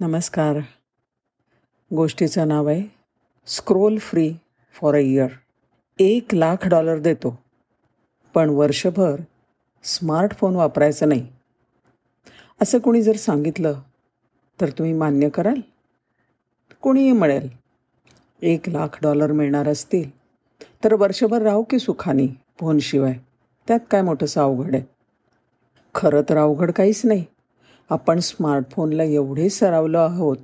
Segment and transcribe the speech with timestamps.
[0.00, 0.58] नमस्कार.
[1.90, 2.82] गोष्टीचं नाव आहे
[3.46, 4.34] scroll free
[4.74, 5.26] for a year.
[5.98, 7.38] एक लाख डॉलर देतो
[8.34, 9.20] पण वर्षभर
[9.84, 11.26] स्मार्टफोन वापरायचं नाही.
[12.62, 13.80] असं कोणी जर सांगितलं
[14.60, 15.60] तर तुम्ही मान्य कराल?
[16.80, 17.48] कोणीही मिळेल
[18.42, 20.10] एक लाख डॉलर मिळणार असतील
[20.84, 22.28] तर वर्षभर राहू की सुखानी
[22.60, 23.14] फोनशिवाय?
[23.68, 24.84] त्यात काय मोठंसं अवघड आहे?
[25.94, 27.24] खरं तर अवघड काहीच नाही.
[27.90, 30.36] आपण स्मार्टफोनला एवढे सरावलो आहोत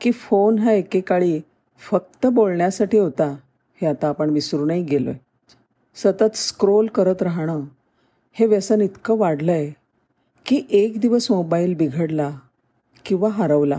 [0.00, 1.40] की फोन हा एकेकाळी
[1.90, 3.36] फक्त बोलण्यासाठी होता
[3.80, 5.18] हे आता आपण विसरूनही गेलो आहे
[5.96, 7.64] सतत स्क्रोल करत राहणं
[8.32, 9.72] हे व्यसन इतकं वाढलं आहे
[10.46, 12.30] की एक दिवस मोबाईल बिघडला
[13.04, 13.78] किंवा हरवला.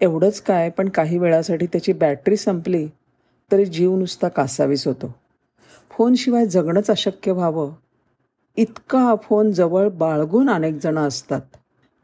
[0.00, 2.86] एवढंच काय पण काही वेळासाठी त्याची बॅटरी संपली
[3.52, 5.14] तरी जीव नुसता कासावीस होतो.
[5.90, 7.72] फोनशिवाय जगणंच अशक्य व्हावं.
[8.56, 11.40] इतका हा फोन जवळ बाळगून अनेक जणं असतात.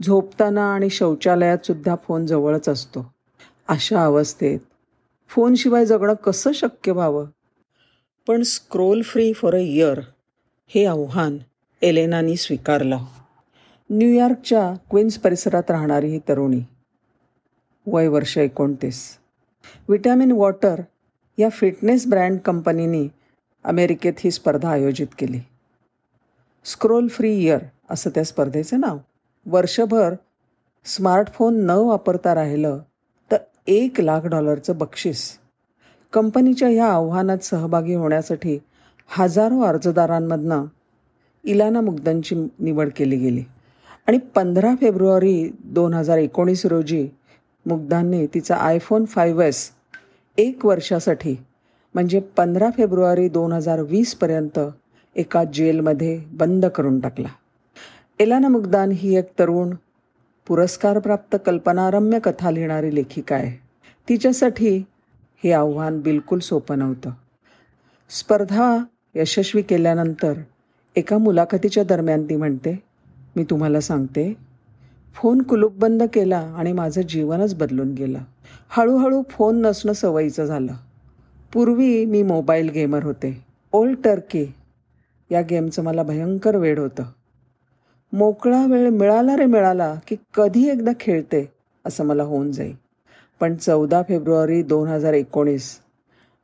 [0.02, 3.14] झोपताना आणि शौचालयात सुद्धा फोन जवळच असतो.
[3.68, 4.60] अशा अवस्थेत
[5.28, 7.26] फोनशिवाय जगणं कसं शक्य व्हावं?
[8.28, 10.00] पण scroll free for a year
[10.68, 11.38] हे आव्हान
[11.82, 12.98] एलेनानी स्वीकारलं.
[13.90, 16.60] न्यूयॉर्कच्या क्वीन्स परिसरात राहणारी ही तरुणी.
[17.86, 19.16] वय वर्ष एकोणतीस.
[19.88, 20.80] विटॅमिन वॉटर
[21.38, 23.08] या फिटनेस ब्रँड कंपनीने
[23.64, 25.40] अमेरिकेत ही स्पर्धा आयोजित केली.
[26.64, 27.58] स्क्रोल फ्री इयर
[27.90, 28.98] असं त्या स्पर्धेचं नाव.
[29.50, 30.14] वर्षभर
[30.86, 32.78] स्मार्टफोन न वापरता राहिलं
[33.30, 35.22] तर एक लाख डॉलरचं बक्षीस.
[36.12, 38.58] कंपनीच्या ह्या आव्हानात सहभागी होण्यासाठी
[39.08, 40.64] हजारो अर्जदारांमधनं
[41.44, 43.42] इलाना मुग्धनची निवड केली गेली.
[44.06, 47.06] आणि पंधरा फेब्रुवारी दोन हजार एकोणीस रोजी
[47.66, 49.70] मुग्धांनी तिचा आयफोन फाईव्ह एस
[50.38, 51.36] एक वर्षासाठी
[51.94, 54.58] म्हणजे पंधरा फेब्रुवारी दोन हजार वीसपर्यंत
[55.16, 57.28] एका जेलमध्ये बंद करून टाकला.
[58.20, 59.70] एलाना मुग्धान ही एक तरुण
[60.46, 63.60] पुरस्कारप्राप्त कल्पनारम्य कथा लिहिणारी लेखिका आहे.
[64.08, 64.84] तिच्यासाठी
[65.44, 67.10] हे आव्हान बिलकुल सोपं नव्हतं.
[68.10, 70.32] स्पर्धा यशस्वी केल्यानंतर
[70.96, 72.82] एका मुलाखतीच्या दरम्यान ती म्हणते
[73.36, 74.36] मी तुम्हाला सांगते
[75.14, 78.18] फोन कुलूपबंद केला आणि माझं जीवनच बदलून गेलं.
[78.68, 80.72] हळूहळू फोन नसणं सवयीचं झालं.
[81.52, 83.44] पूर्वी मी मोबाईल गेमर होते.
[83.72, 84.52] ओल्ड टर्की
[85.30, 87.02] या गेमचं मला भयंकर वेळ होतं.
[88.12, 91.44] मोकळा वेळ मिळाला रे मिळाला की कधी एकदा खेळते
[91.84, 92.74] असं मला होऊन जाईल
[93.40, 95.78] पण चौदा फेब्रुवारी दोन हजार एकोणीस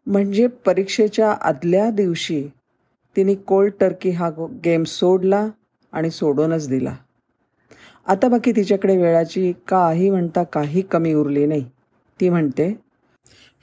[0.06, 2.46] म्हणजे परीक्षेच्या आदल्या दिवशी
[3.16, 4.30] तिने कोल्ड टर्की हा
[4.64, 5.46] गेम सोडला
[5.92, 6.94] आणि सोडूनच दिला.
[8.06, 11.64] आता बाकी तिच्याकडे वेळाची काही म्हणता काही कमी उरली नाही.
[12.20, 12.72] ती म्हणते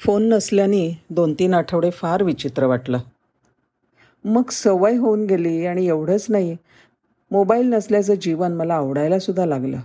[0.01, 2.99] फोन नसल्याने दोन तीन आठवडे फार विचित्र वाटलं.
[4.25, 6.55] मग सवय होऊन गेली आणि एवढंच नाही
[7.33, 9.79] मोबाईल नसल्याचं जीवन मला आवडायला सुद्धा लागलं.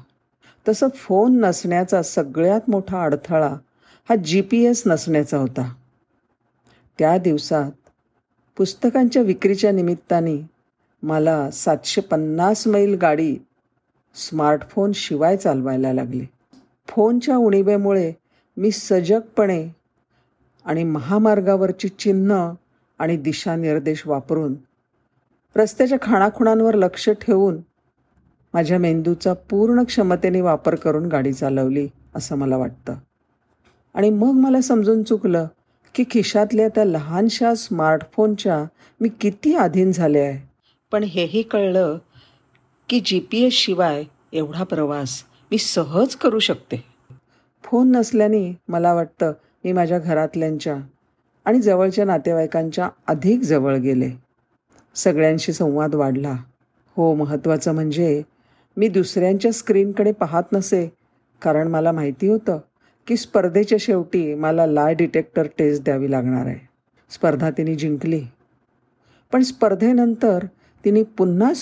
[0.69, 3.55] तसं फोन नसण्याचा सगळ्यात मोठा अडथळा
[4.09, 5.75] हा जी पी एस नसण्याचा होता.
[6.99, 7.71] त्या दिवसात
[8.57, 10.51] पुस्तकांच्या विक्रीच्या निमित्ताने
[11.03, 13.37] मला सातशे पन्नास मैल गाडी
[14.15, 16.27] स्मार्टफोन शिवाय चालवायला लागली.
[16.89, 18.13] फोनच्या उणीवेमुळे
[18.57, 19.69] मी सजगपणे
[20.65, 22.53] आणि महामार्गावरची चिन्ह
[22.99, 24.55] आणि दिशानिर्देश वापरून
[25.59, 27.57] रस्त्याच्या खाणाखुणांवर लक्ष ठेवून
[28.55, 32.95] माझ्या मेंदूचा पूर्ण क्षमतेने वापर करून गाडी चालवली असं मला वाटतं.
[33.95, 35.47] आणि मग मला समजून चुकलं
[35.95, 38.65] की खिशातल्या त्या लहानशा स्मार्टफोनच्या
[39.01, 40.49] मी किती अधीन झाले आहे.
[40.93, 41.99] पण हेही कळलं
[42.89, 46.85] की जी पी एस शिवाय एवढा प्रवास मी सहज करू शकते.
[47.65, 49.33] फोन नसल्याने मला वाटतं
[49.65, 50.77] मी माझ्या घरातल्यांच्या
[51.45, 54.28] आणि जवळच्या नातेवाईकांच्या अधिक जवळ गेले.
[54.99, 56.37] सगळ्यांशी संवाद वाढला.
[56.97, 58.23] हो महत्त्वाचं म्हणजे
[58.77, 60.93] मी दुसऱ्यांच्या स्क्रीनकडे पाहत नसे
[61.43, 62.59] कारण मला माहिती होतं
[63.07, 66.69] की स्पर्धेच्या शेवटी मला लाय डिटेक्टर टेस्ट द्यावी लागणार आहे.
[67.11, 68.25] स्पर्धा तिने जिंकली.
[69.33, 70.45] पण स्पर्धेनंतर
[70.85, 71.53] तिने पुन्हा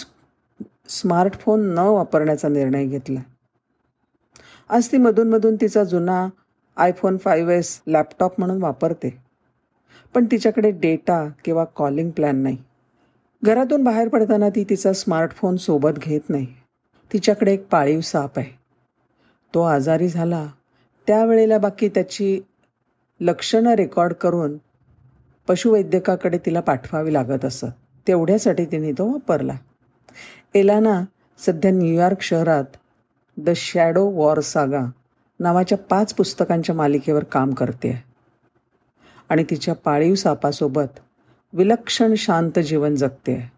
[0.89, 3.21] स्मार्टफोन न वापरण्याचा निर्णय घेतला.
[4.69, 6.29] आज ती मधूनमधून तिचा जुना
[6.77, 9.19] आयफोन फाईव्ह एस लॅपटॉप म्हणून वापरते.
[10.15, 12.57] पण तिच्याकडे डेटा किंवा कॉलिंग प्लॅन नाही.
[13.45, 16.47] घरातून बाहेर पडताना ती तिचा स्मार्टफोन सोबत घेत नाही.
[17.13, 18.59] तिच्याकडे एक पाळीव साप आहे.
[19.55, 20.47] तो आजारी झाला.
[21.07, 22.41] त्यावेळेला बाकी त्याची
[23.21, 24.57] लक्षणं रेकॉर्ड करून
[25.49, 27.67] पशुवैद्यकाकडे तिला पाठवावी लागत असत.
[28.09, 29.57] तेवढ्यासाठी तिने तो वापरला.
[30.55, 31.05] एलाना
[31.39, 32.65] सध्या न्यूयॉर्क शहरात
[33.37, 34.81] द शॅडो वॉर सागा
[35.41, 38.05] नावाच्या पाच पुस्तकांच्या मालिकेवर काम करते
[39.29, 41.01] आणि तिच्या पाळीव सापासोबत
[41.57, 43.53] विलक्षण शांत जीवन जगते.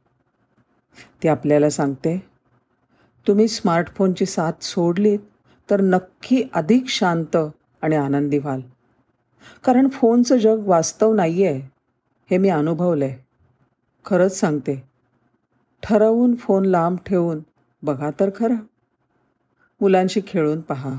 [1.23, 2.27] ती आपल्याला सांगते
[3.29, 5.19] तुम्ही स्मार्टफोनची साथ सोडलीत
[5.71, 7.37] तर नक्की अधिक शांत
[7.83, 8.61] आणि आनंदी व्हाल.
[9.65, 11.61] कारण फोनचं जग वास्तव नाही आहे
[12.31, 13.27] हे मी अनुभवलं आहे
[14.05, 14.83] खरंच सांगते
[15.83, 17.41] ठरवून फोन लांब ठेवून
[17.83, 18.57] बघा तर खरं.
[19.81, 20.95] मुलांशी खेळून पहा.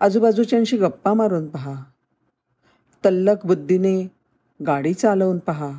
[0.00, 1.74] आजूबाजूच्यांशी गप्पा मारून पहा.
[3.04, 4.10] तल्लक बुद्धीने
[4.66, 5.70] गाडी चालवून पहा.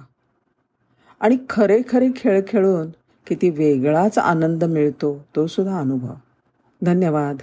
[1.19, 2.88] आणि खरे खरे खेळ खेळून
[3.28, 6.14] किती वेगळाच आनंद मिळतो तो सुद्धा अनुभव.
[6.81, 7.38] धन्यवाद.